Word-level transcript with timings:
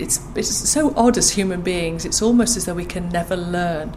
it's, 0.00 0.20
it's 0.34 0.48
so 0.48 0.94
odd 0.96 1.18
as 1.18 1.30
human 1.30 1.62
beings, 1.62 2.04
it's 2.04 2.22
almost 2.22 2.56
as 2.56 2.64
though 2.64 2.74
we 2.74 2.84
can 2.84 3.08
never 3.08 3.36
learn. 3.36 3.96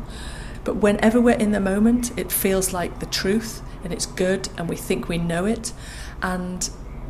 But 0.64 0.78
whenever 0.78 1.20
we're 1.20 1.38
in 1.38 1.52
the 1.52 1.60
moment, 1.60 2.18
it 2.18 2.32
feels 2.32 2.74
like 2.74 3.00
the 3.00 3.06
truth 3.06 3.62
and 3.84 3.92
it's 3.92 4.06
good 4.06 4.50
and 4.58 4.70
we 4.70 4.76
think 4.76 5.10
we 5.10 5.18
know 5.18 5.46
it. 5.46 5.74
And 6.22 6.70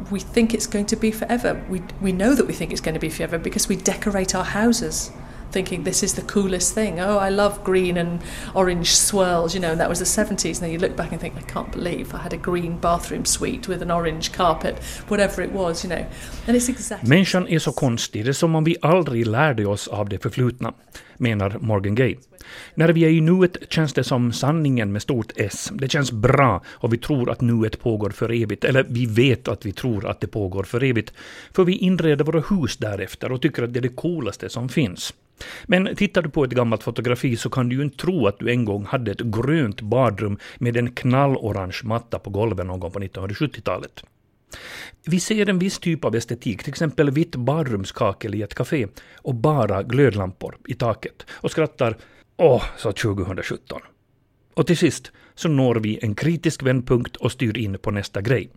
we 0.10 0.20
think 0.20 0.54
it's 0.54 0.68
going 0.68 0.88
to 0.88 0.96
be 0.96 1.12
forever. 1.12 1.64
We, 1.70 1.82
we 2.02 2.12
know 2.12 2.34
that 2.34 2.48
we 2.48 2.54
think 2.54 2.72
it's 2.72 2.82
going 2.82 2.96
to 2.96 3.00
be 3.00 3.10
forever 3.10 3.38
because 3.38 3.68
we 3.68 3.76
decorate 3.76 4.34
our 4.34 4.44
houses 4.44 5.12
thinking 5.54 5.84
this 5.84 6.04
is 6.04 6.14
the 6.14 6.22
coolest 6.22 6.74
thing. 6.74 7.00
Oh, 7.00 7.18
I 7.18 7.30
love 7.30 7.64
green 7.64 7.98
and 7.98 8.22
orange 8.54 8.96
swirls, 8.96 9.56
you 9.56 9.62
know, 9.62 9.72
and 9.72 9.80
that 9.80 9.90
was 9.90 10.00
the 10.00 10.06
70s. 10.06 10.46
And 10.46 10.56
then 10.56 10.72
you 10.72 10.80
look 10.80 10.96
back 10.98 11.12
and 11.12 11.22
think, 11.22 11.36
I 11.38 11.52
can't 11.54 11.72
believe 11.72 12.14
I 12.14 12.18
had 12.18 12.34
a 12.34 12.38
green 12.38 12.78
bathroom 12.78 13.26
suite 13.26 13.68
with 13.68 13.82
an 13.82 13.92
orange 13.92 14.32
carpet, 14.32 14.76
whatever 15.08 15.44
it 15.44 15.52
was, 15.52 15.86
you 15.86 15.90
know. 15.90 16.06
And 16.48 16.58
it's 16.58 16.70
exactly 16.70 17.10
Människan 17.10 17.48
är 17.48 17.60
så 17.60 17.72
konstig, 17.72 18.26
det 18.26 18.32
är 18.32 18.34
som 18.34 18.56
om 18.56 18.64
vi 18.64 18.76
aldrig 18.82 19.28
lärde 19.28 19.66
oss 19.66 19.88
av 19.88 20.10
det 20.10 20.20
förflutna, 20.20 20.74
menar 21.18 21.58
Morgan 21.60 21.96
Gay. 21.96 22.16
När 22.76 22.90
vi 22.90 23.06
är 23.06 23.10
i 23.10 23.22
nuet 23.22 23.58
känns 23.70 23.94
det 23.94 24.04
som 24.04 24.34
sanningen 24.34 24.92
med 24.92 25.02
stort 25.02 25.32
S. 25.36 25.72
Det 25.74 25.92
känns 25.92 26.12
bra 26.12 26.62
och 26.68 26.94
vi 26.94 26.98
tror 26.98 27.32
att 27.32 27.42
nuet 27.42 27.80
pågår 27.80 28.10
för 28.10 28.32
evigt. 28.44 28.64
Eller 28.64 28.86
vi 28.90 29.06
vet 29.06 29.48
att 29.48 29.66
vi 29.66 29.72
tror 29.72 30.08
att 30.08 30.22
det 30.22 30.28
pågår 30.28 30.64
för 30.64 30.84
evigt. 30.84 31.14
För 31.52 31.64
vi 31.64 31.78
inreder 31.78 32.26
våra 32.26 32.44
hus 32.50 32.78
därefter 32.78 33.32
och 33.32 33.42
tycker 33.42 33.64
att 33.64 33.74
det 33.74 33.80
är 33.80 33.82
det 33.82 33.90
coolaste 33.90 34.50
som 34.50 34.70
finns. 34.70 35.14
Men 35.66 35.96
tittar 35.96 36.22
du 36.22 36.30
på 36.30 36.44
ett 36.44 36.52
gammalt 36.52 36.84
fotografi 36.84 37.38
så 37.38 37.50
kan 37.50 37.70
du 37.70 37.76
ju 37.76 37.84
inte 37.84 37.98
tro 37.98 38.28
att 38.28 38.40
du 38.40 38.52
en 38.52 38.66
gång 38.66 38.86
hade 38.86 39.12
ett 39.12 39.22
grönt 39.22 39.82
badrum 39.82 40.38
med 40.58 40.78
en 40.78 40.92
knallorange 40.92 41.82
matta 41.84 42.20
på 42.20 42.30
golvet 42.30 42.66
någon 42.66 42.80
gång 42.80 42.92
på 42.92 43.00
1970-talet. 43.00 44.04
Vi 45.06 45.20
ser 45.20 45.50
en 45.50 45.60
viss 45.60 45.80
typ 45.80 46.06
av 46.06 46.16
estetik, 46.16 46.64
till 46.64 46.70
exempel 46.70 47.12
vitt 47.12 47.36
badrumskakel 47.36 48.36
i 48.36 48.42
ett 48.42 48.56
café 48.56 48.88
och 49.18 49.36
bara 49.36 49.84
glödlampor 49.84 50.58
i 50.68 50.74
taket 50.74 51.26
och 51.32 51.52
skrattar 51.52 51.98
åh, 52.38 52.64
så 52.78 52.92
2017. 52.92 53.82
Och 54.54 54.68
till 54.68 54.78
sist 54.78 55.12
så 55.36 55.50
når 55.50 55.76
vi 55.76 56.00
en 56.02 56.16
kritisk 56.16 56.64
vändpunkt 56.64 57.16
och 57.16 57.32
styr 57.32 57.58
in 57.58 57.78
på 57.78 57.92
nästa 57.92 58.22
grej. 58.22 58.50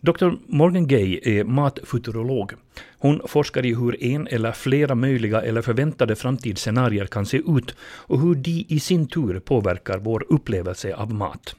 Dr. 0.00 0.30
Morgan 0.46 0.86
Gay 0.86 1.20
är 1.22 1.44
matfuturolog. 1.44 2.52
Hon 2.98 3.20
forskar 3.26 3.66
i 3.66 3.74
hur 3.74 4.04
en 4.04 4.26
eller 4.26 4.52
flera 4.52 4.94
möjliga 4.94 5.42
eller 5.42 5.62
förväntade 5.62 6.16
framtidsscenarier 6.16 7.06
kan 7.06 7.26
se 7.26 7.36
ut 7.36 7.74
och 7.80 8.20
hur 8.20 8.34
de 8.34 8.66
i 8.68 8.80
sin 8.80 9.06
tur 9.06 9.40
påverkar 9.40 9.98
vår 9.98 10.26
upplevelse 10.28 10.94
av 10.94 11.14
mat. 11.14 11.56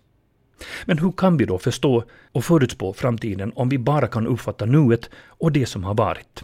Men 0.85 0.99
hur 0.99 1.11
kan 1.11 1.37
vi 1.37 1.45
då 1.45 1.59
förstå 1.59 2.03
och 2.31 2.45
förutspå 2.45 2.93
framtiden 2.93 3.51
om 3.55 3.69
vi 3.69 3.77
bara 3.77 4.07
kan 4.07 4.27
uppfatta 4.27 4.65
nuet 4.65 5.09
och 5.27 5.51
det 5.51 5.65
som 5.65 5.83
har 5.83 5.93
varit? 5.93 6.43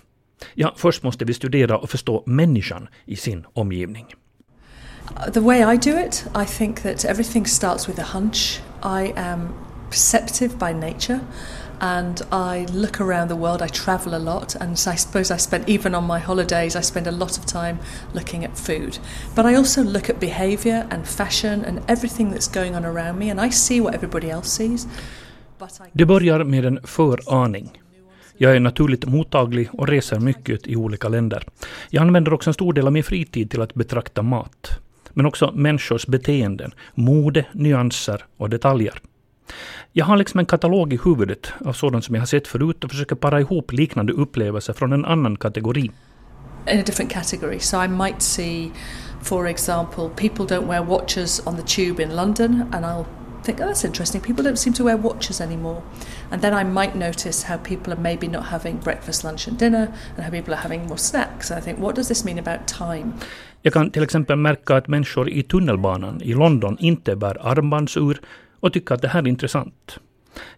Ja, 0.53 0.73
först 0.77 1.03
måste 1.03 1.25
vi 1.25 1.33
studera 1.33 1.77
och 1.77 1.89
förstå 1.89 2.23
människan 2.25 2.87
i 3.05 3.15
sin 3.15 3.45
omgivning. 3.53 4.05
The 5.33 5.39
way 5.39 5.75
I 5.75 5.77
do 5.77 5.99
it, 6.07 6.25
I 6.35 6.45
think 6.57 6.81
that 6.81 7.05
everything 7.05 7.45
starts 7.45 7.89
with 7.89 7.99
a 7.99 8.05
hunch. 8.13 8.61
I 8.83 9.13
am 9.15 9.49
perceptive 9.91 10.57
by 10.57 10.73
nature 10.73 11.21
and 11.81 12.21
I 12.31 12.67
look 12.71 13.01
around 13.01 13.27
the 13.27 13.35
world. 13.35 13.61
I 13.61 13.67
travel 13.67 14.13
a 14.15 14.19
lot, 14.19 14.55
and 14.55 14.71
I 14.71 14.95
suppose 14.95 15.31
I 15.31 15.37
spend, 15.37 15.67
even 15.67 15.95
on 15.95 16.03
my 16.03 16.19
holidays, 16.19 16.75
I 16.75 16.81
spend 16.81 17.07
a 17.07 17.11
lot 17.11 17.37
of 17.39 17.45
time 17.45 17.77
looking 18.13 18.45
at 18.45 18.57
food. 18.57 18.99
But 19.35 19.45
I 19.45 19.55
also 19.55 19.83
look 19.83 20.09
at 20.09 20.19
behaviour 20.19 20.87
and 20.91 21.07
fashion 21.07 21.65
and 21.65 21.81
everything 21.87 22.31
that's 22.31 22.47
going 22.47 22.75
on 22.75 22.85
around 22.85 23.17
me, 23.19 23.31
and 23.31 23.41
I 23.41 23.49
see 23.49 23.81
what 23.81 23.95
everybody 23.95 24.29
else 24.29 24.49
sees. 24.49 24.87
Det 25.93 26.05
börjar 26.05 26.43
med 26.43 26.65
en 26.65 26.79
föraning. 26.83 27.81
Jag 28.37 28.55
är 28.55 28.59
naturligt 28.59 29.05
mottaglig 29.05 29.69
och 29.73 29.87
reser 29.87 30.19
mycket 30.19 30.67
i 30.67 30.75
olika 30.75 31.09
länder. 31.09 31.43
Jag 31.89 32.01
använder 32.01 32.33
också 32.33 32.49
en 32.49 32.53
stor 32.53 32.73
del 32.73 32.87
av 32.87 32.93
min 32.93 33.03
fritid 33.03 33.49
till 33.49 33.61
att 33.61 33.73
betrakta 33.73 34.21
mat. 34.21 34.69
Men 35.13 35.25
också 35.25 35.51
människors 35.51 36.07
beteenden, 36.07 36.71
mode, 36.95 37.45
nyanser 37.53 38.25
och 38.37 38.49
detaljer. 38.49 39.01
Jag 39.91 40.05
har 40.05 40.17
liksom 40.17 40.39
en 40.39 40.45
katalog 40.45 40.93
i 40.93 40.99
huvudet 41.03 41.53
av 41.65 41.73
sådant 41.73 42.05
som 42.05 42.15
jag 42.15 42.21
har 42.21 42.27
sett 42.27 42.47
förut 42.47 42.83
och 42.83 42.89
försöker 42.89 43.15
para 43.15 43.39
ihop 43.39 43.71
liknande 43.71 44.13
upplevelser 44.13 44.73
från 44.73 44.93
en 44.93 45.05
annan 45.05 45.35
kategori. 45.35 45.91
In 46.67 46.79
a 46.79 46.83
different 46.85 47.11
category. 47.11 47.59
So 47.59 47.83
I 47.83 47.87
might 47.87 48.21
see, 48.21 48.71
for 49.21 49.47
example, 49.47 50.09
people 50.15 50.45
don't 50.55 50.67
wear 50.67 50.83
watches 50.83 51.41
on 51.47 51.57
the 51.57 51.63
tube 51.63 52.03
in 52.03 52.15
London 52.15 52.63
and 52.71 52.85
I'll 52.85 53.05
think, 53.43 53.59
oh, 53.61 53.67
that's 53.67 53.85
interesting. 53.85 54.21
People 54.21 54.43
don't 54.43 54.59
seem 54.59 54.73
to 54.73 54.83
wear 54.83 54.97
watches 54.97 55.41
anymore. 55.41 55.81
And 56.31 56.41
then 56.41 56.53
I 56.53 56.63
might 56.63 56.95
notice 56.95 57.47
how 57.47 57.57
people 57.57 57.93
are 57.93 58.01
maybe 58.01 58.27
not 58.27 58.45
having 58.45 58.77
breakfast, 58.77 59.23
lunch, 59.23 59.47
and 59.47 59.59
dinner, 59.59 59.87
and 60.15 60.25
how 60.25 60.31
people 60.31 60.53
are 60.53 60.61
having 60.61 60.87
more 60.87 60.97
snacks. 60.97 61.51
And 61.51 61.59
I 61.59 61.61
think, 61.61 61.79
what 61.79 61.95
does 61.95 62.07
this 62.07 62.23
mean 62.23 62.39
about 62.39 62.67
time? 62.67 63.13
Jag 63.61 63.73
kan 63.73 63.91
till 63.91 64.03
exempel 64.03 64.35
märka 64.35 64.75
att 64.75 64.87
människor 64.87 65.29
i 65.29 65.43
tunnelbanan 65.43 66.21
i 66.21 66.33
London 66.33 66.77
inte 66.79 67.15
bär 67.15 67.47
armbandsur 67.47 68.21
och 68.61 68.73
tycka 68.73 68.93
att 68.93 69.01
det 69.01 69.07
här 69.07 69.21
är 69.21 69.27
intressant. 69.27 69.99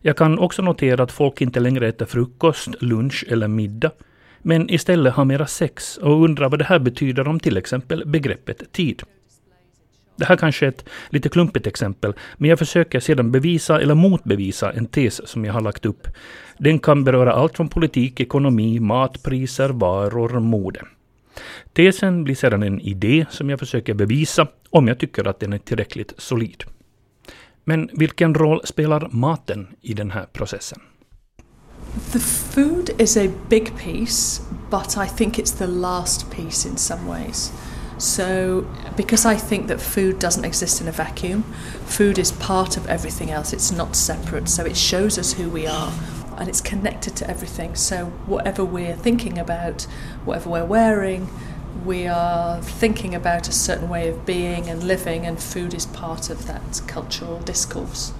Jag 0.01 0.17
kan 0.17 0.39
också 0.39 0.61
notera 0.61 1.03
att 1.03 1.11
folk 1.11 1.41
inte 1.41 1.59
längre 1.59 1.87
äter 1.87 2.05
frukost, 2.05 2.81
lunch 2.81 3.25
eller 3.29 3.47
middag, 3.47 3.91
men 4.41 4.69
istället 4.69 5.13
har 5.13 5.25
mera 5.25 5.47
sex 5.47 5.97
och 5.97 6.23
undrar 6.23 6.49
vad 6.49 6.59
det 6.59 6.65
här 6.65 6.79
betyder 6.79 7.27
om 7.27 7.39
till 7.39 7.57
exempel 7.57 8.03
begreppet 8.05 8.71
tid. 8.71 9.03
Det 10.15 10.25
här 10.25 10.35
kanske 10.35 10.65
är 10.65 10.69
ett 10.69 10.85
lite 11.09 11.29
klumpigt 11.29 11.67
exempel, 11.67 12.13
men 12.37 12.49
jag 12.49 12.59
försöker 12.59 12.99
sedan 12.99 13.31
bevisa 13.31 13.81
eller 13.81 13.95
motbevisa 13.95 14.71
en 14.71 14.85
tes 14.85 15.27
som 15.27 15.45
jag 15.45 15.53
har 15.53 15.61
lagt 15.61 15.85
upp. 15.85 16.07
Den 16.57 16.79
kan 16.79 17.03
beröra 17.03 17.33
allt 17.33 17.57
från 17.57 17.69
politik, 17.69 18.19
ekonomi, 18.19 18.79
matpriser, 18.79 19.69
varor, 19.69 20.39
mode. 20.39 20.81
Tesen 21.73 22.23
blir 22.23 22.35
sedan 22.35 22.63
en 22.63 22.81
idé 22.81 23.25
som 23.29 23.49
jag 23.49 23.59
försöker 23.59 23.93
bevisa 23.93 24.47
om 24.69 24.87
jag 24.87 24.99
tycker 24.99 25.27
att 25.27 25.39
den 25.39 25.53
är 25.53 25.57
tillräckligt 25.57 26.13
solid. 26.17 26.63
Men 27.63 27.89
vilken 27.93 28.33
roll 28.33 28.61
spelar 28.63 29.07
maten 29.11 29.67
i 29.81 29.93
den 29.93 30.11
här 30.11 30.25
processen? 30.33 30.79
The 32.11 32.19
food 32.19 32.89
is 32.97 33.17
a 33.17 33.29
big 33.49 33.77
piece, 33.77 34.41
but 34.69 34.97
I 34.97 35.07
think 35.07 35.39
it's 35.39 35.57
the 35.57 35.67
last 35.67 36.31
piece 36.31 36.69
in 36.69 36.77
some 36.77 37.07
ways. 37.07 37.51
So, 37.97 38.65
because 38.97 39.25
I 39.25 39.37
think 39.37 39.67
that 39.67 39.81
food 39.81 40.19
doesn't 40.19 40.45
exist 40.45 40.81
in 40.81 40.87
a 40.87 40.91
vacuum, 40.91 41.43
food 41.85 42.17
is 42.17 42.31
part 42.31 42.77
of 42.77 42.87
everything 42.87 43.31
else, 43.31 43.53
it's 43.53 43.71
not 43.71 43.95
separate. 43.95 44.49
So, 44.49 44.65
it 44.65 44.75
shows 44.75 45.19
us 45.19 45.33
who 45.33 45.49
we 45.49 45.67
are 45.67 45.91
and 46.37 46.49
it's 46.49 46.61
connected 46.61 47.15
to 47.17 47.29
everything. 47.29 47.75
So, 47.75 48.05
whatever 48.25 48.65
we're 48.65 48.95
thinking 48.95 49.37
about, 49.37 49.83
whatever 50.25 50.49
we're 50.49 50.65
wearing, 50.65 51.27
we 51.85 52.07
are 52.07 52.61
thinking 52.61 53.15
about 53.15 53.49
a 53.49 53.51
certain 53.51 53.89
way 53.89 54.11
of 54.11 54.25
being 54.25 54.69
and 54.69 54.83
living, 54.83 55.25
and 55.25 55.39
food 55.39 55.73
is 55.73 55.85
part 55.85 56.29
of 56.31 56.45
that 56.47 56.83
cultural 56.87 57.39
discourse. 57.45 58.13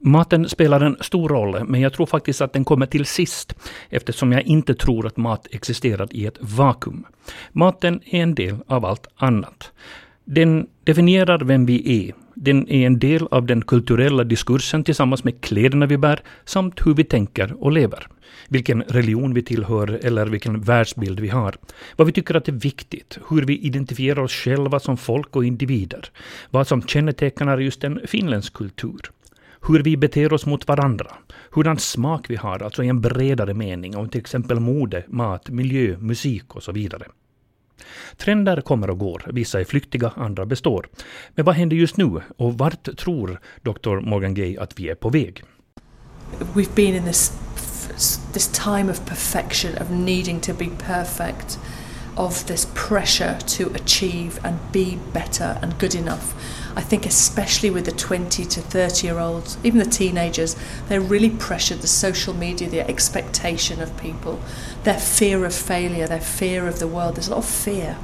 Maten 0.00 0.48
spelar 0.48 0.80
en 0.80 0.96
stor 1.00 1.28
roll, 1.28 1.64
men 1.64 1.80
jag 1.80 1.92
tror 1.92 2.06
faktiskt 2.06 2.40
att 2.40 2.52
den 2.52 2.64
kommer 2.64 2.86
till 2.86 3.06
sist, 3.06 3.54
eftersom 3.88 4.32
jag 4.32 4.42
inte 4.42 4.74
tror 4.74 5.06
att 5.06 5.16
mat 5.16 5.46
existerar 5.50 6.08
i 6.10 6.26
ett 6.26 6.36
vakuum. 6.40 7.06
Maten 7.52 8.00
är 8.04 8.22
en 8.22 8.34
del 8.34 8.56
av 8.66 8.84
allt 8.84 9.06
annat. 9.16 9.72
Den 10.24 10.66
definierar 10.84 11.38
vem 11.38 11.66
vi 11.66 12.08
är. 12.08 12.14
Den 12.40 12.68
är 12.68 12.86
en 12.86 12.98
del 12.98 13.26
av 13.30 13.46
den 13.46 13.62
kulturella 13.62 14.24
diskursen 14.24 14.84
tillsammans 14.84 15.24
med 15.24 15.40
kläderna 15.40 15.86
vi 15.86 15.98
bär, 15.98 16.20
samt 16.44 16.86
hur 16.86 16.94
vi 16.94 17.04
tänker 17.04 17.62
och 17.62 17.72
lever 17.72 18.06
vilken 18.48 18.82
religion 18.82 19.34
vi 19.34 19.42
tillhör 19.42 20.00
eller 20.02 20.26
vilken 20.26 20.60
världsbild 20.60 21.20
vi 21.20 21.28
har. 21.28 21.54
Vad 21.96 22.06
vi 22.06 22.12
tycker 22.12 22.34
att 22.34 22.48
är 22.48 22.52
viktigt, 22.52 23.18
hur 23.30 23.42
vi 23.42 23.58
identifierar 23.58 24.22
oss 24.22 24.32
själva 24.32 24.80
som 24.80 24.96
folk 24.96 25.36
och 25.36 25.44
individer. 25.44 26.10
Vad 26.50 26.66
som 26.66 26.82
kännetecknar 26.82 27.58
just 27.58 27.84
en 27.84 28.00
finländsk 28.06 28.52
kultur. 28.52 29.00
Hur 29.68 29.82
vi 29.82 29.96
beter 29.96 30.32
oss 30.32 30.46
mot 30.46 30.68
varandra. 30.68 31.10
Hurdan 31.50 31.78
smak 31.78 32.30
vi 32.30 32.36
har, 32.36 32.62
alltså 32.62 32.84
i 32.84 32.88
en 32.88 33.00
bredare 33.00 33.54
mening, 33.54 33.96
om 33.96 34.08
till 34.08 34.20
exempel 34.20 34.60
mode, 34.60 35.04
mat, 35.08 35.50
miljö, 35.50 35.96
musik 35.98 36.56
och 36.56 36.62
så 36.62 36.72
vidare. 36.72 37.04
Trender 38.16 38.60
kommer 38.60 38.90
och 38.90 38.98
går, 38.98 39.22
vissa 39.32 39.60
är 39.60 39.64
flyktiga, 39.64 40.12
andra 40.16 40.46
består. 40.46 40.88
Men 41.34 41.44
vad 41.44 41.54
händer 41.54 41.76
just 41.76 41.96
nu 41.96 42.20
och 42.36 42.58
vart 42.58 42.96
tror 42.98 43.40
Dr. 43.62 44.00
Morgan 44.00 44.34
Gay 44.34 44.56
att 44.56 44.78
vi 44.78 44.88
är 44.88 44.94
på 44.94 45.10
väg? 45.10 45.42
We've 46.54 46.74
been 46.74 46.94
in 46.94 47.04
this 47.04 47.32
this 48.32 48.48
time 48.48 48.90
of 48.90 49.06
perfection, 49.06 49.78
of 49.78 49.90
needing 49.90 50.40
to 50.40 50.54
be 50.54 50.68
perfect, 50.78 51.58
of 52.16 52.46
this 52.46 52.66
pressure 52.74 53.38
to 53.46 53.70
achieve 53.74 54.40
and 54.44 54.58
be 54.72 54.98
better 55.12 55.58
and 55.62 55.78
good 55.78 55.94
enough. 55.94 56.34
I 56.78 56.80
think, 56.80 57.06
especially 57.06 57.70
with 57.70 57.86
the 57.86 57.92
20 57.92 58.44
to 58.44 58.60
30 58.60 59.04
year 59.04 59.18
olds, 59.18 59.58
even 59.64 59.80
the 59.80 59.84
teenagers, 59.84 60.54
they're 60.88 61.00
really 61.00 61.28
pressured. 61.28 61.80
The 61.80 61.88
social 61.88 62.32
media, 62.32 62.68
the 62.68 62.88
expectation 62.88 63.82
of 63.82 63.98
people, 63.98 64.40
their 64.84 65.00
fear 65.00 65.44
of 65.44 65.52
failure, 65.52 66.06
their 66.06 66.20
fear 66.20 66.68
of 66.68 66.78
the 66.78 66.86
world. 66.86 67.16
There's 67.16 67.26
a 67.26 67.32
lot 67.32 67.38
of 67.38 67.50
fear 67.50 67.98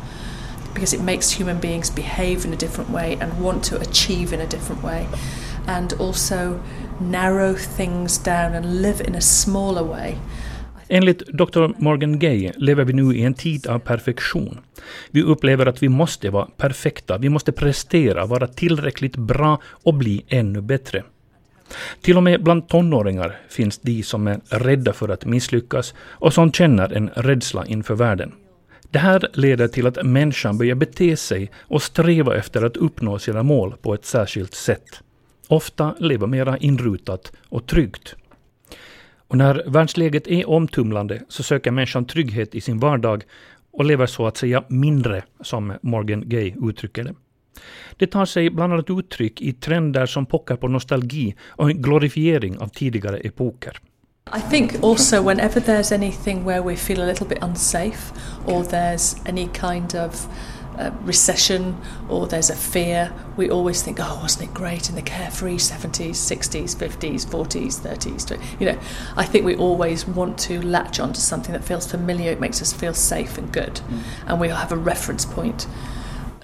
because 0.75 0.93
it 0.93 1.01
makes 1.01 1.31
human 1.31 1.61
beings 1.61 1.89
behave 1.89 2.45
in 2.45 2.53
a 2.53 2.57
different 2.57 2.91
way 2.91 3.17
and 3.21 3.41
want 3.41 3.63
to 3.67 3.81
achieve 3.81 4.33
in 4.33 4.41
a 4.41 4.47
different 4.47 4.83
way. 4.83 5.07
And 5.69 5.93
also, 5.93 6.61
narrow 6.99 7.55
things 7.55 8.19
down 8.19 8.55
and 8.55 8.83
live 8.83 9.01
in 9.01 9.15
a 9.15 9.21
smaller 9.21 9.85
way. 9.85 10.19
Enligt 10.89 11.19
Dr. 11.27 11.67
Morgan 11.79 12.19
Gay 12.19 12.53
lever 12.57 12.85
vi 12.85 12.93
nu 12.93 13.17
i 13.17 13.23
en 13.23 13.35
tid 13.35 13.67
av 13.67 13.79
perfektion. 13.79 14.61
Vi 15.11 15.23
upplever 15.23 15.67
att 15.67 15.83
vi 15.83 15.89
måste 15.89 16.31
vara 16.31 16.49
perfekta, 16.57 17.19
vi 17.19 17.29
måste 17.29 17.53
prestera, 17.53 18.27
vara 18.27 18.47
tillräckligt 18.47 19.17
bra 19.17 19.61
och 19.65 19.95
bli 19.95 20.25
ännu 20.29 20.61
bättre. 20.61 21.03
Till 22.01 22.17
och 22.17 22.23
med 22.23 22.43
bland 22.43 22.69
tonåringar 22.69 23.37
finns 23.49 23.79
de 23.79 24.03
som 24.03 24.27
är 24.27 24.41
rädda 24.49 24.93
för 24.93 25.09
att 25.09 25.25
misslyckas 25.25 25.95
och 25.99 26.35
som 26.35 26.53
känner 26.53 26.93
en 26.93 27.11
rädsla 27.15 27.67
inför 27.67 27.95
världen. 27.95 28.33
Det 28.91 28.99
här 28.99 29.29
leder 29.33 29.69
till 29.69 29.87
att 29.87 30.05
människan 30.05 30.59
börjar 30.59 30.75
bete 30.75 31.17
sig 31.17 31.51
och 31.61 31.83
sträva 31.83 32.37
efter 32.37 32.63
att 32.63 32.77
uppnå 32.77 33.19
sina 33.19 33.43
mål 33.43 33.75
på 33.83 33.95
ett 33.95 34.05
särskilt 34.05 34.55
sätt. 34.55 35.01
Ofta 35.49 35.95
lever 35.99 36.27
mera 36.27 36.57
inrutat 36.57 37.33
och 37.49 37.67
tryggt. 37.67 38.17
Och 39.29 39.37
när 39.37 39.63
världsläget 39.67 40.27
är 40.27 40.49
omtumlande 40.49 41.23
så 41.29 41.43
söker 41.43 41.71
människan 41.71 42.05
trygghet 42.05 42.55
i 42.55 42.61
sin 42.61 42.79
vardag 42.79 43.25
och 43.73 43.85
lever 43.85 44.07
så 44.07 44.27
att 44.27 44.37
säga 44.37 44.65
mindre, 44.69 45.23
som 45.41 45.73
Morgan 45.83 46.29
Gay 46.29 46.55
uttrycker 46.63 47.05
det. 47.05 47.15
Det 47.97 48.07
tar 48.07 48.25
sig 48.25 48.51
bland 48.51 48.73
annat 48.73 48.91
uttryck 48.91 49.43
i 49.43 49.53
trender 49.53 50.07
som 50.07 50.27
pockar 50.27 50.57
på 50.57 50.69
nostalgi 50.69 51.35
och 51.49 51.71
en 51.71 51.83
glorifiering 51.83 52.59
av 52.59 52.69
tidigare 52.69 53.19
epoker. 53.19 53.81
I 54.37 54.41
think 54.51 54.83
also 54.83 55.23
whenever 55.23 55.61
there's 55.61 55.95
anything 55.95 56.45
where 56.45 56.63
we 56.63 56.77
feel 56.77 57.01
a 57.01 57.07
little 57.07 57.27
bit 57.27 57.43
unsafe 57.43 58.15
or 58.47 58.63
there's 58.63 59.29
any 59.29 59.49
kind 59.49 59.95
of 59.95 60.29
uh, 60.79 60.91
recession 61.03 61.81
or 62.09 62.27
there's 62.27 62.51
a 62.51 62.57
fear, 62.57 63.13
we 63.37 63.51
always 63.51 63.83
think, 63.83 63.99
oh, 64.01 64.19
wasn't 64.23 64.51
it 64.51 64.55
great 64.55 64.89
in 64.89 64.95
the 64.95 65.03
carefree 65.03 65.57
70s, 65.57 66.11
60s, 66.11 66.77
50s, 66.77 67.27
40s, 67.27 67.81
30s? 67.81 68.61
You 68.61 68.73
know, 68.73 68.79
I 69.17 69.25
think 69.25 69.45
we 69.45 69.57
always 69.57 70.07
want 70.07 70.39
to 70.41 70.61
latch 70.63 71.01
onto 71.01 71.21
something 71.21 71.53
that 71.53 71.65
feels 71.65 71.91
familiar, 71.91 72.31
it 72.31 72.41
makes 72.41 72.61
us 72.63 72.73
feel 72.73 72.95
safe 72.95 73.39
and 73.39 73.53
good, 73.53 73.75
mm. 73.75 74.03
and 74.27 74.41
we 74.41 74.49
have 74.49 74.73
a 74.73 74.77
reference 74.77 75.25
point. 75.25 75.67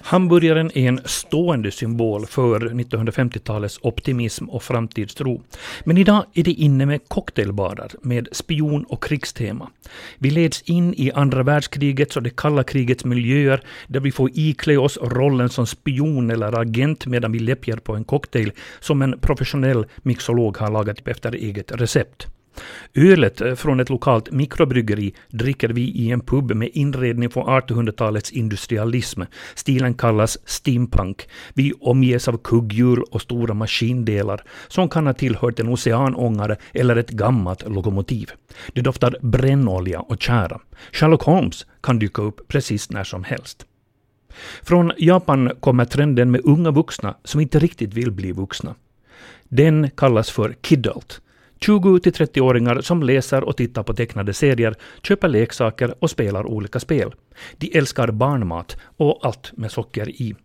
Hamburgaren 0.03 0.71
är 0.73 0.87
en 0.87 0.99
stående 1.05 1.71
symbol 1.71 2.25
för 2.25 2.59
1950-talets 2.59 3.79
optimism 3.81 4.49
och 4.49 4.63
framtidstro. 4.63 5.41
Men 5.83 5.97
idag 5.97 6.25
är 6.33 6.43
det 6.43 6.51
inne 6.51 6.85
med 6.85 7.07
cocktailbarer 7.07 7.91
med 8.01 8.27
spion 8.31 8.83
och 8.83 9.03
krigstema. 9.03 9.69
Vi 10.17 10.29
leds 10.29 10.61
in 10.61 10.93
i 10.93 11.11
andra 11.11 11.43
världskrigets 11.43 12.17
och 12.17 12.23
det 12.23 12.35
kalla 12.35 12.63
krigets 12.63 13.05
miljöer 13.05 13.61
där 13.87 13.99
vi 13.99 14.11
får 14.11 14.29
iklä 14.33 14.77
oss 14.77 14.97
rollen 15.01 15.49
som 15.49 15.67
spion 15.67 16.31
eller 16.31 16.59
agent 16.59 17.05
medan 17.05 17.31
vi 17.31 17.39
läppjar 17.39 17.77
på 17.77 17.95
en 17.95 18.03
cocktail 18.03 18.51
som 18.79 19.01
en 19.01 19.19
professionell 19.19 19.85
mixolog 19.97 20.57
har 20.57 20.71
lagat 20.71 21.07
efter 21.07 21.35
eget 21.35 21.71
recept. 21.71 22.27
Ölet 22.93 23.41
eh, 23.41 23.55
från 23.55 23.79
ett 23.79 23.89
lokalt 23.89 24.31
mikrobryggeri 24.31 25.13
dricker 25.29 25.69
vi 25.69 25.81
i 25.81 26.11
en 26.11 26.21
pub 26.21 26.51
med 26.51 26.69
inredning 26.73 27.29
från 27.29 27.45
1800-talets 27.45 28.31
industrialism. 28.31 29.21
Stilen 29.55 29.93
kallas 29.93 30.37
steampunk. 30.45 31.27
Vi 31.53 31.73
omges 31.79 32.27
av 32.27 32.37
kugghjul 32.37 33.03
och 33.11 33.21
stora 33.21 33.53
maskindelar 33.53 34.43
som 34.67 34.89
kan 34.89 35.07
ha 35.07 35.13
tillhört 35.13 35.59
en 35.59 35.69
oceanångare 35.69 36.57
eller 36.73 36.95
ett 36.95 37.09
gammalt 37.09 37.69
lokomotiv. 37.69 38.31
Det 38.73 38.81
doftar 38.81 39.17
brännolja 39.21 39.99
och 39.99 40.21
tjära. 40.21 40.61
Sherlock 40.91 41.23
Holmes 41.23 41.65
kan 41.81 41.99
dyka 41.99 42.21
upp 42.21 42.47
precis 42.47 42.89
när 42.89 43.03
som 43.03 43.23
helst. 43.23 43.65
Från 44.63 44.91
Japan 44.97 45.51
kommer 45.59 45.85
trenden 45.85 46.31
med 46.31 46.41
unga 46.43 46.71
vuxna 46.71 47.15
som 47.23 47.41
inte 47.41 47.59
riktigt 47.59 47.93
vill 47.93 48.11
bli 48.11 48.31
vuxna. 48.31 48.75
Den 49.43 49.89
kallas 49.89 50.29
för 50.29 50.55
kidult 50.61 51.21
20-30-åringar 51.65 52.81
som 52.81 53.03
läser 53.03 53.43
och 53.43 53.57
tittar 53.57 53.83
på 53.83 53.93
tecknade 53.93 54.33
serier, 54.33 54.75
köper 55.03 55.27
leksaker 55.27 55.95
och 55.99 56.09
spelar 56.09 56.45
olika 56.45 56.79
spel. 56.79 57.13
De 57.57 57.77
älskar 57.77 58.11
barnmat 58.11 58.77
och 58.97 59.19
allt 59.25 59.51
med 59.57 59.71
socker 59.71 60.09
i. 60.09 60.35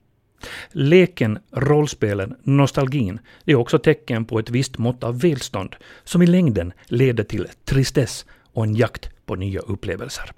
Leken, 0.71 1.39
rollspelen, 1.53 2.35
nostalgin 2.43 3.21
är 3.45 3.55
också 3.55 3.79
tecken 3.79 4.25
på 4.25 4.39
ett 4.39 4.51
visst 4.51 4.79
mått 4.79 5.05
av 5.05 5.21
välstånd 5.21 5.77
som 6.05 6.23
i 6.23 6.27
längden 6.27 6.73
leder 6.87 7.25
till 7.25 7.47
tristess 7.65 8.27
och 8.53 8.65
en 8.65 8.75
jakt 8.75 9.27
på 9.27 9.35
nya 9.35 9.61
upplevelser. 9.61 10.33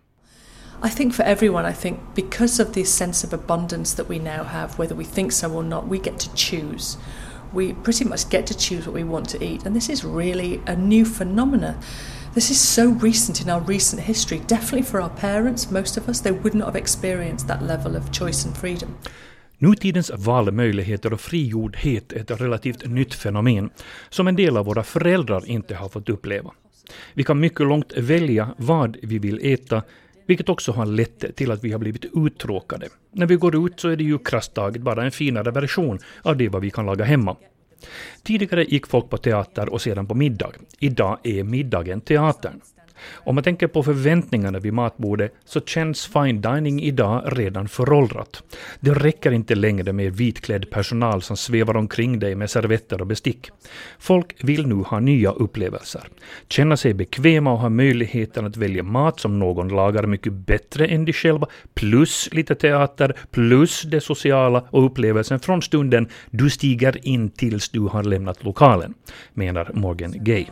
I 0.84 0.90
think 0.90 1.14
for 1.14 1.24
everyone, 1.24 1.70
I 1.70 1.72
think 1.72 1.98
because 2.14 2.62
of 2.62 2.72
this 2.72 2.96
sense 2.96 3.26
of 3.26 3.32
abundance 3.32 3.96
that 3.96 4.10
we 4.10 4.18
now 4.18 4.44
have, 4.44 4.68
whether 4.76 4.96
we 4.96 5.04
think 5.04 5.32
so 5.32 5.46
or 5.48 5.62
not, 5.62 5.84
we 5.90 5.96
get 5.96 6.18
to 6.18 6.30
choose 6.36 6.98
we 7.52 7.72
pretty 7.72 8.04
much 8.04 8.28
get 8.30 8.46
to 8.46 8.54
choose 8.54 8.86
what 8.86 8.94
we 8.94 9.04
want 9.04 9.28
to 9.30 9.44
eat. 9.44 9.66
And 9.66 9.74
this 9.76 9.88
is 9.88 10.04
really 10.04 10.60
a 10.66 10.76
new 10.76 11.04
phenomenon. 11.04 11.74
This 12.34 12.50
is 12.50 12.60
so 12.60 12.90
recent 13.02 13.40
in 13.40 13.50
our 13.50 13.60
recent 13.60 14.02
history. 14.02 14.40
Definitely 14.46 14.82
for 14.82 15.00
our 15.00 15.10
parents, 15.10 15.70
most 15.70 15.96
of 15.98 16.08
us, 16.08 16.20
they 16.20 16.32
would 16.32 16.54
not 16.54 16.66
have 16.66 16.78
experienced 16.78 17.48
that 17.48 17.62
level 17.62 17.96
of 17.96 18.10
choice 18.12 18.46
and 18.46 18.56
freedom. 18.56 18.88
Nutidens 19.58 20.10
valmöjligheter 20.14 21.12
och 21.12 21.20
frigjordhet 21.20 22.12
är 22.12 22.20
ett 22.20 22.40
relativt 22.40 22.86
nytt 22.86 23.14
fenomen 23.14 23.70
som 24.08 24.28
en 24.28 24.36
del 24.36 24.56
av 24.56 24.66
våra 24.66 24.82
föräldrar 24.82 25.46
inte 25.46 25.74
har 25.74 25.88
fått 25.88 26.08
uppleva. 26.08 26.50
Vi 27.14 27.24
kan 27.24 27.40
mycket 27.40 27.60
långt 27.66 27.92
välja 27.96 28.54
vad 28.56 28.96
vi 29.02 29.18
vill 29.18 29.40
äta, 29.42 29.82
vilket 30.28 30.48
också 30.48 30.72
har 30.72 30.86
lett 30.86 31.36
till 31.36 31.50
att 31.50 31.64
vi 31.64 31.72
har 31.72 31.78
blivit 31.78 32.04
uttråkade. 32.14 32.88
När 33.12 33.26
vi 33.26 33.36
går 33.36 33.66
ut 33.66 33.80
så 33.80 33.88
är 33.88 33.96
det 33.96 34.04
ju 34.04 34.18
krasst 34.18 34.54
taget 34.54 34.82
bara 34.82 35.04
en 35.04 35.10
finare 35.10 35.50
version 35.50 35.98
av 36.22 36.36
det 36.36 36.48
vad 36.48 36.62
vi 36.62 36.70
kan 36.70 36.86
laga 36.86 37.04
hemma. 37.04 37.36
Tidigare 38.22 38.64
gick 38.64 38.86
folk 38.86 39.10
på 39.10 39.18
teater 39.18 39.68
och 39.68 39.80
sedan 39.80 40.06
på 40.06 40.14
middag. 40.14 40.50
Idag 40.78 41.18
är 41.22 41.44
middagen 41.44 42.00
teatern. 42.00 42.60
Om 43.14 43.34
man 43.34 43.44
tänker 43.44 43.66
på 43.66 43.82
förväntningarna 43.82 44.58
vid 44.58 44.72
matbordet 44.72 45.34
så 45.44 45.60
känns 45.60 46.06
fine 46.06 46.40
dining 46.40 46.82
idag 46.82 47.22
redan 47.26 47.68
föråldrat. 47.68 48.42
Det 48.80 48.94
räcker 48.94 49.32
inte 49.32 49.54
längre 49.54 49.92
med 49.92 50.12
vitklädd 50.12 50.70
personal 50.70 51.22
som 51.22 51.36
svävar 51.36 51.76
omkring 51.76 52.18
dig 52.18 52.34
med 52.34 52.50
servetter 52.50 53.00
och 53.00 53.06
bestick. 53.06 53.50
Folk 53.98 54.44
vill 54.44 54.66
nu 54.66 54.74
ha 54.74 55.00
nya 55.00 55.30
upplevelser. 55.30 56.08
Känna 56.48 56.76
sig 56.76 56.94
bekväma 56.94 57.52
och 57.52 57.58
ha 57.58 57.68
möjligheten 57.68 58.46
att 58.46 58.56
välja 58.56 58.82
mat 58.82 59.20
som 59.20 59.38
någon 59.38 59.68
lagar 59.68 60.06
mycket 60.06 60.32
bättre 60.32 60.86
än 60.86 61.04
de 61.04 61.12
själva, 61.12 61.46
plus 61.74 62.28
lite 62.32 62.54
teater, 62.54 63.16
plus 63.30 63.82
det 63.82 64.00
sociala 64.00 64.64
och 64.70 64.86
upplevelsen 64.86 65.40
från 65.40 65.62
stunden 65.62 66.08
du 66.30 66.50
stiger 66.50 67.06
in 67.08 67.30
tills 67.30 67.68
du 67.68 67.80
har 67.80 68.02
lämnat 68.02 68.44
lokalen, 68.44 68.94
menar 69.34 69.70
Morgan 69.74 70.12
Gay. 70.24 70.46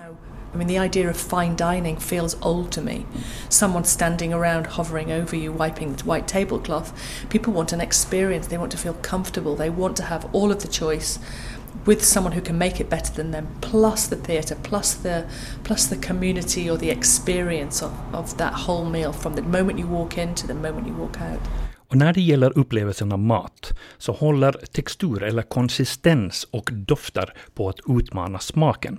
I 0.56 0.58
mean, 0.58 0.68
the 0.68 0.78
idea 0.78 1.10
of 1.10 1.18
fine 1.18 1.54
dining 1.54 1.98
feels 1.98 2.34
old 2.40 2.72
to 2.72 2.80
me. 2.80 3.04
Someone 3.50 3.84
standing 3.84 4.32
around 4.32 4.66
hovering 4.66 5.12
over 5.12 5.36
you, 5.36 5.52
wiping 5.52 5.94
the 5.94 6.04
white 6.04 6.26
tablecloth. 6.26 6.94
People 7.28 7.52
want 7.52 7.74
an 7.74 7.82
experience, 7.82 8.46
they 8.46 8.56
want 8.56 8.72
to 8.72 8.78
feel 8.78 8.94
comfortable, 8.94 9.54
they 9.54 9.68
want 9.68 9.98
to 9.98 10.04
have 10.04 10.34
all 10.34 10.50
of 10.50 10.62
the 10.62 10.68
choice 10.68 11.18
with 11.84 12.02
someone 12.02 12.32
who 12.32 12.40
can 12.40 12.56
make 12.56 12.80
it 12.80 12.88
better 12.88 13.12
than 13.12 13.32
them, 13.32 13.48
plus 13.60 14.06
the 14.06 14.16
theatre, 14.16 14.56
plus 14.62 14.94
the 14.94 15.26
plus 15.62 15.88
the 15.88 15.96
community 15.96 16.70
or 16.70 16.78
the 16.78 16.90
experience 16.90 17.82
of, 17.82 17.92
of 18.14 18.38
that 18.38 18.54
whole 18.54 18.86
meal 18.86 19.12
from 19.12 19.34
the 19.34 19.42
moment 19.42 19.78
you 19.78 19.86
walk 19.86 20.16
in 20.16 20.34
to 20.34 20.46
the 20.46 20.54
moment 20.54 20.86
you 20.86 20.94
walk 20.94 21.20
out. 21.20 21.40
Och 21.88 21.96
när 21.96 22.12
det 22.12 22.20
gäller 22.20 22.58
upplevelsen 22.58 23.12
av 23.12 23.18
mat 23.18 23.72
så 23.98 24.12
håller 24.12 24.52
textur 24.52 25.22
eller 25.22 25.42
konsistens 25.42 26.46
och 26.50 26.70
dofter 26.72 27.34
på 27.54 27.68
att 27.68 27.80
utmana 27.88 28.38
smaken. 28.38 28.98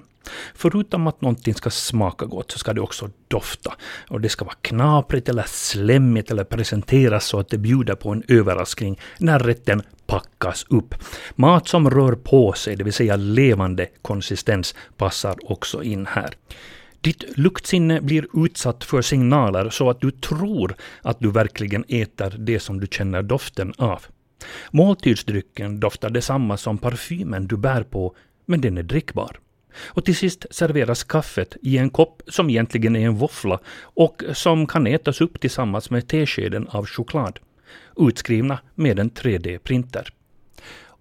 Förutom 0.55 1.07
att 1.07 1.21
någonting 1.21 1.55
ska 1.55 1.69
smaka 1.69 2.25
gott 2.25 2.51
så 2.51 2.59
ska 2.59 2.73
det 2.73 2.81
också 2.81 3.09
dofta. 3.27 3.73
Och 4.09 4.21
det 4.21 4.29
ska 4.29 4.45
vara 4.45 4.55
knaprigt 4.61 5.29
eller 5.29 5.45
slemmigt 5.47 6.31
eller 6.31 6.43
presenteras 6.43 7.25
så 7.25 7.39
att 7.39 7.49
det 7.49 7.57
bjuder 7.57 7.95
på 7.95 8.09
en 8.09 8.23
överraskning 8.27 8.99
när 9.17 9.39
rätten 9.39 9.81
packas 10.07 10.65
upp. 10.69 10.95
Mat 11.35 11.67
som 11.67 11.89
rör 11.89 12.13
på 12.13 12.53
sig, 12.53 12.75
det 12.75 12.83
vill 12.83 12.93
säga 12.93 13.15
levande 13.15 13.87
konsistens, 14.01 14.75
passar 14.97 15.51
också 15.51 15.83
in 15.83 16.05
här. 16.05 16.33
Ditt 17.01 17.37
luktsinne 17.37 18.01
blir 18.01 18.45
utsatt 18.45 18.83
för 18.83 19.01
signaler 19.01 19.69
så 19.69 19.89
att 19.89 20.01
du 20.01 20.11
tror 20.11 20.75
att 21.01 21.19
du 21.19 21.31
verkligen 21.31 21.85
äter 21.87 22.35
det 22.39 22.59
som 22.59 22.79
du 22.79 22.87
känner 22.91 23.23
doften 23.23 23.73
av. 23.77 24.05
Måltidsdrycken 24.71 25.79
doftar 25.79 26.09
detsamma 26.09 26.57
som 26.57 26.77
parfymen 26.77 27.47
du 27.47 27.57
bär 27.57 27.83
på, 27.83 28.15
men 28.45 28.61
den 28.61 28.77
är 28.77 28.83
drickbar. 28.83 29.39
Och 29.79 30.05
till 30.05 30.15
sist 30.15 30.45
serveras 30.51 31.03
kaffet 31.03 31.57
i 31.61 31.77
en 31.77 31.89
kopp 31.89 32.21
som 32.27 32.49
egentligen 32.49 32.95
är 32.95 33.05
en 33.05 33.15
våffla 33.15 33.59
och 33.81 34.23
som 34.33 34.67
kan 34.67 34.87
ätas 34.87 35.21
upp 35.21 35.39
tillsammans 35.39 35.89
med 35.89 36.07
teskeden 36.07 36.67
av 36.67 36.85
choklad. 36.85 37.39
Utskrivna 37.97 38.59
med 38.75 38.99
en 38.99 39.11
3D-printer. 39.11 40.07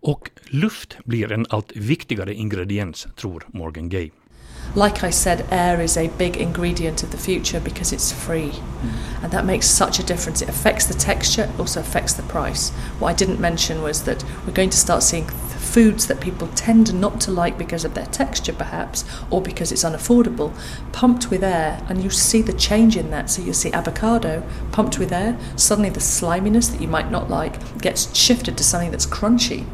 Och 0.00 0.30
luft 0.47 0.97
blir 1.04 1.33
en 1.33 1.47
allt 1.49 1.76
viktigare 1.76 2.35
ingrediens, 2.35 3.06
tror 3.16 3.47
Morgan 3.52 3.88
Gay. 3.88 4.11
like 4.75 5.02
I 5.02 5.11
said, 5.11 5.47
air 5.50 5.80
is 5.80 5.97
a 5.97 6.09
big 6.18 6.37
ingredient 6.37 7.02
of 7.02 7.11
the 7.11 7.16
future 7.16 7.61
because 7.61 7.92
it's 7.92 8.12
free. 8.12 8.50
Mm. 8.50 9.25
And 9.25 9.33
that 9.33 9.47
makes 9.47 9.66
such 9.66 9.99
a 9.99 10.02
difference. 10.02 10.42
It 10.42 10.49
affects 10.49 10.87
the 10.87 10.95
texture, 10.95 11.45
it 11.45 11.61
also 11.61 11.80
affects 11.80 12.14
the 12.14 12.23
price. 12.25 12.71
What 12.99 13.09
I 13.09 13.14
didn't 13.14 13.40
mention 13.40 13.83
was 13.83 14.04
that 14.04 14.25
we're 14.47 14.52
going 14.52 14.71
to 14.71 14.76
start 14.76 15.02
seeing 15.02 15.26
foods 15.76 16.06
that 16.06 16.23
people 16.23 16.49
tend 16.54 16.99
not 16.99 17.21
to 17.21 17.30
like 17.30 17.59
because 17.59 17.85
of 17.85 17.92
their 17.92 18.06
texture 18.06 18.54
perhaps 18.54 19.04
or 19.28 19.42
because 19.42 19.71
it's 19.71 19.85
unaffordable 19.85 20.50
pumped 20.92 21.28
with 21.30 21.45
air 21.45 21.85
and 21.90 22.02
you 22.02 22.09
see 22.09 22.40
the 22.40 22.54
change 22.54 22.97
in 22.97 23.11
that. 23.11 23.28
So 23.28 23.42
you 23.42 23.52
see 23.52 23.71
avocado 23.75 24.42
pumped 24.73 24.99
with 24.99 25.12
air 25.12 25.38
suddenly 25.56 25.90
the 25.90 26.00
sliminess 26.00 26.68
that 26.68 26.80
you 26.80 26.88
might 26.88 27.11
not 27.11 27.28
like 27.28 27.83
gets 27.83 28.16
shifted 28.16 28.56
to 28.56 28.64
something 28.64 28.90
that's 28.90 29.04
crunchy 29.04 29.66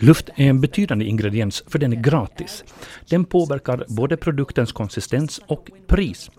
Luft 0.00 0.28
är 0.36 0.48
en 0.48 0.60
betydande 0.60 1.04
ingrediens 1.04 1.62
för 1.66 1.78
den 1.78 1.92
är 1.92 1.96
gratis. 1.96 2.64
Den 3.08 3.24
påverkar 3.24 3.84
både 3.88 4.16
produktens 4.16 4.72
konsistens 4.72 5.40
och 5.46 5.70
pris. 5.86 6.30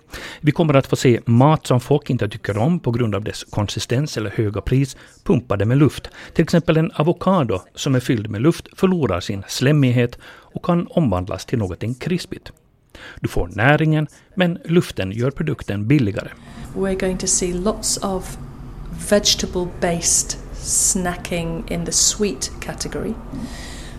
Vi 0.41 0.51
kommer 0.51 0.73
att 0.73 0.87
få 0.87 0.95
se 0.95 1.19
mat 1.25 1.67
som 1.67 1.79
folk 1.79 2.09
inte 2.09 2.29
tycker 2.29 2.57
om 2.57 2.79
på 2.79 2.91
grund 2.91 3.15
av 3.15 3.23
dess 3.23 3.43
konsistens 3.43 4.17
eller 4.17 4.29
höga 4.29 4.61
pris 4.61 4.97
pumpade 5.23 5.65
med 5.65 5.77
luft. 5.77 6.09
Till 6.33 6.43
exempel 6.43 6.77
en 6.77 6.91
avokado 6.91 7.61
som 7.75 7.95
är 7.95 7.99
fylld 7.99 8.29
med 8.29 8.41
luft 8.41 8.67
förlorar 8.75 9.19
sin 9.19 9.43
slemmighet 9.47 10.17
och 10.25 10.65
kan 10.65 10.87
omvandlas 10.89 11.45
till 11.45 11.59
något 11.59 11.99
krispigt. 11.99 12.51
Du 13.19 13.27
får 13.27 13.47
näringen, 13.47 14.07
men 14.35 14.59
luften 14.65 15.11
gör 15.11 15.31
produkten 15.31 15.87
billigare. 15.87 16.29
We're 16.75 16.99
going 16.99 17.17
to 17.17 17.27
see 17.27 17.53
lots 17.53 17.97
of 17.97 18.37
vegetable 19.09 19.67
based 19.81 20.48
snacking 20.59 21.69
in 21.69 21.85
the 21.85 21.91
sweet 21.91 22.49
category. 22.61 23.15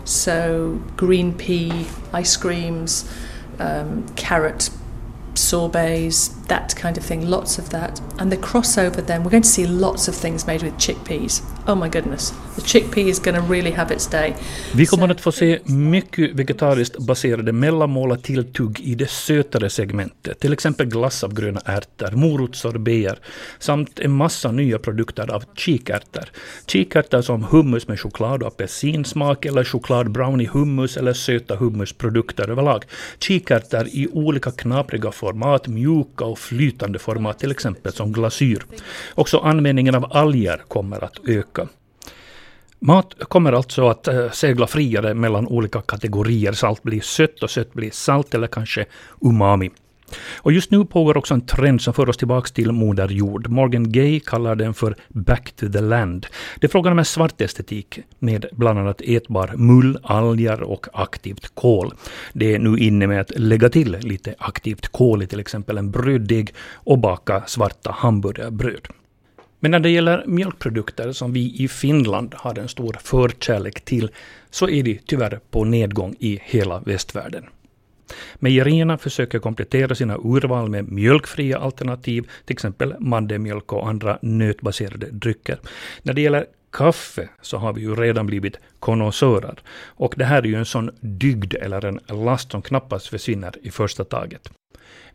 So, 0.05 0.83
green 0.97 1.35
pea 1.35 1.87
ice 2.13 2.37
creams, 2.37 3.09
um, 3.59 4.07
carrot 4.17 4.71
sorbets, 5.35 6.29
that 6.51 6.75
kind 6.83 6.99
of 6.99 7.05
thing, 7.05 7.27
lots 7.27 7.59
of 7.59 7.71
that. 7.71 8.03
And 8.19 8.31
the 8.31 8.37
crossover 8.37 9.07
then, 9.07 9.23
we're 9.23 9.31
going 9.31 9.43
to 9.43 9.49
see 9.49 9.67
lots 9.67 10.09
of 10.09 10.15
things 10.15 10.47
made 10.47 10.63
with 10.63 10.75
chickpeas. 10.79 11.43
Oh 11.67 11.75
my 11.75 11.89
goodness, 11.89 12.33
the 12.57 12.63
chickpea 12.63 13.09
is 13.09 13.19
going 13.19 13.37
to 13.37 13.53
really 13.53 13.71
have 13.71 13.95
its 13.95 14.07
day. 14.07 14.35
Vi 14.75 14.87
kommer 14.87 15.09
att 15.09 15.21
få 15.21 15.33
se 15.33 15.59
mycket 15.65 16.35
vegetariskt 16.35 16.99
baserade 16.99 17.53
mellanmål 17.53 18.17
tilltugg 18.17 18.81
i 18.81 18.95
det 18.95 19.11
sötare 19.11 19.71
segmentet. 19.71 20.41
Till 20.41 20.53
exempel 20.53 20.87
glass 20.87 21.25
av 21.25 21.35
gröna 21.35 21.61
ärtor, 21.65 22.11
morotssorbeter 22.17 23.19
samt 23.59 23.99
en 23.99 24.11
massa 24.11 24.53
nya 24.53 24.79
produkter 24.79 25.31
av 25.35 25.45
kikärtor. 25.55 26.25
Kikärtor 26.67 27.23
som 27.23 27.45
hummus 27.45 27.89
med 27.89 28.01
choklad 28.01 28.43
och 28.43 28.49
apelsinsmak 28.49 29.45
eller 29.45 29.65
chokladbrownie 29.65 30.49
hummus 30.53 30.97
eller 30.97 31.13
söta 31.13 31.57
hummusprodukter 31.57 32.51
överlag. 32.51 32.85
Kikärtor 33.19 33.87
i 33.87 34.09
olika 34.13 34.51
knapriga 34.51 35.13
format, 35.13 35.69
mjuka 35.69 36.25
och 36.25 36.40
flytande 36.41 36.99
format, 36.99 37.39
till 37.39 37.51
exempel 37.51 37.93
som 37.93 38.13
glasyr. 38.13 38.65
Också 39.15 39.39
användningen 39.39 39.95
av 39.95 40.07
alger 40.11 40.63
kommer 40.69 41.05
att 41.05 41.19
öka. 41.29 41.69
Mat 42.83 43.15
kommer 43.19 43.53
alltså 43.53 43.89
att 43.89 44.09
eh, 44.09 44.31
segla 44.31 44.67
friare 44.67 45.15
mellan 45.15 45.47
olika 45.47 45.81
kategorier. 45.81 46.53
Salt 46.53 46.83
blir 46.83 47.01
sött 47.01 47.43
och 47.43 47.51
sött 47.51 47.73
blir 47.73 47.91
salt 47.91 48.35
eller 48.35 48.47
kanske 48.47 48.87
umami. 49.21 49.71
Och 50.37 50.53
just 50.53 50.71
nu 50.71 50.85
pågår 50.85 51.17
också 51.17 51.35
en 51.35 51.47
trend 51.47 51.83
som 51.83 51.95
för 51.95 52.09
oss 52.09 52.17
tillbaka 52.17 52.49
till 52.49 52.73
Moder 52.73 53.09
Jord. 53.09 53.49
Morgan 53.49 53.93
Gay 53.93 54.21
kallar 54.21 54.55
den 54.55 54.75
för 54.75 54.97
Back 55.09 55.53
to 55.53 55.69
the 55.73 55.81
Land. 55.81 56.27
Det 56.61 56.67
är 56.67 56.69
frågan 56.69 56.93
om 56.93 56.99
en 56.99 57.05
svart 57.05 57.41
estetik 57.41 57.99
med 58.19 58.47
bland 58.53 58.79
annat 58.79 59.01
ätbar 59.01 59.53
mull, 59.57 59.99
alger 60.03 60.63
och 60.63 60.87
aktivt 60.93 61.55
kol. 61.55 61.95
Det 62.33 62.55
är 62.55 62.59
nu 62.59 62.79
inne 62.79 63.07
med 63.07 63.21
att 63.21 63.39
lägga 63.39 63.69
till 63.69 63.97
lite 64.01 64.35
aktivt 64.39 64.89
kol 64.89 65.23
i 65.23 65.27
till 65.27 65.41
exempel 65.41 65.79
en 65.79 65.91
bröddeg 65.91 66.55
och 66.73 66.99
baka 66.99 67.43
svarta 67.47 67.91
hamburgerbröd. 67.91 68.89
Men 69.61 69.71
när 69.71 69.81
det 69.81 69.91
gäller 69.91 70.25
mjölkprodukter 70.27 71.13
som 71.13 71.33
vi 71.33 71.63
i 71.65 71.69
Finland 71.69 72.35
har 72.37 72.59
en 72.59 72.69
stor 72.69 72.97
förkärlek 73.05 73.81
till 73.85 74.11
så 74.51 74.69
är 74.69 74.83
de 74.83 75.01
tyvärr 75.07 75.41
på 75.51 75.65
nedgång 75.65 76.17
i 76.19 76.41
hela 76.43 76.81
västvärlden. 76.81 77.45
Mejerierna 78.39 78.99
försöker 78.99 79.39
komplettera 79.39 79.95
sina 79.95 80.17
urval 80.17 80.69
med 80.69 80.93
mjölkfria 80.93 81.59
alternativ, 81.59 82.31
till 82.45 82.55
exempel 82.55 82.95
mandelmjölk 83.01 83.73
och 83.73 83.89
andra 83.89 84.19
nötbaserade 84.23 85.07
drycker. 85.11 85.59
När 86.03 86.15
det 86.15 86.21
gäller 86.21 86.47
kaffe 86.73 87.29
så 87.43 87.57
har 87.57 87.73
vi 87.73 87.81
ju 87.81 87.95
redan 87.95 88.27
blivit 88.27 88.57
konnässörer. 88.79 89.59
Och 89.87 90.15
det 90.17 90.25
här 90.25 90.43
är 90.43 90.47
ju 90.47 90.55
en 90.55 90.65
sån 90.65 90.91
dygd 91.01 91.55
eller 91.55 91.85
en 91.85 92.01
last 92.25 92.51
som 92.51 92.63
knappast 92.63 93.07
försvinner 93.07 93.55
i 93.63 93.71
första 93.71 94.05
taget. 94.05 94.51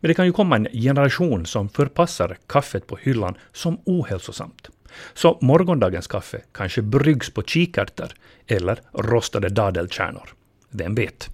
Men 0.00 0.08
det 0.08 0.14
kan 0.14 0.26
ju 0.26 0.32
komma 0.32 0.56
en 0.56 0.68
generation 0.72 1.46
som 1.46 1.68
förpassar 1.68 2.36
kaffet 2.46 2.86
på 2.86 2.96
hyllan 2.96 3.34
som 3.52 3.80
ohälsosamt. 3.84 4.68
Så 5.14 5.38
morgondagens 5.40 6.06
kaffe 6.06 6.40
kanske 6.52 6.82
bryggs 6.82 7.30
på 7.30 7.42
kikärtor 7.42 8.08
eller 8.46 8.80
rostade 8.92 9.48
dadelkärnor. 9.48 10.28
Vem 10.70 10.94
vet? 10.94 11.30